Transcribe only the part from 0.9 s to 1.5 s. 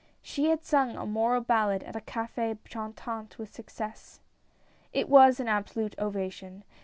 a moral